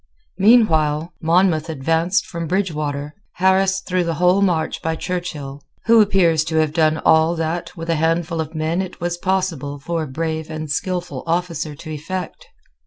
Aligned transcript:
Meanwhile 0.39 1.13
Monmouth 1.21 1.69
advanced 1.69 2.25
from 2.25 2.47
Bridgewater 2.47 3.13
harassed 3.35 3.85
through 3.85 4.03
the 4.03 4.15
whole 4.15 4.41
march 4.41 4.81
by 4.81 4.95
Churchill, 4.95 5.61
who 5.85 6.01
appears 6.01 6.43
to 6.45 6.55
have 6.55 6.73
done 6.73 6.97
all 7.05 7.35
that, 7.35 7.77
with 7.77 7.87
a 7.91 7.97
handful 8.01 8.41
of 8.41 8.55
men, 8.55 8.81
it 8.81 8.99
was 8.99 9.17
possible 9.19 9.77
for 9.77 10.01
a 10.01 10.07
brave 10.07 10.49
and 10.49 10.71
skilful 10.71 11.21
officer 11.27 11.75
to 11.75 11.91
effect. 11.91 12.47